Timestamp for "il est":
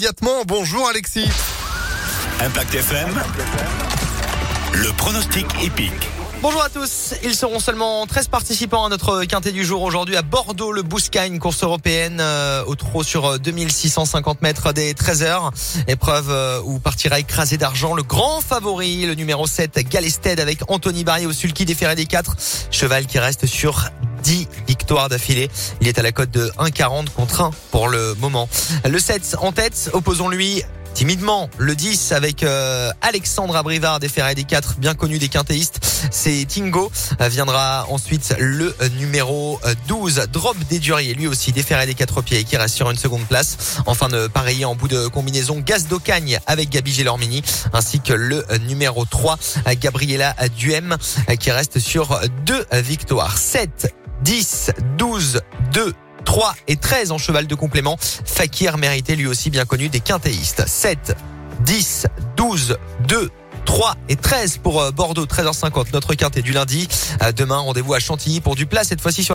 25.80-25.98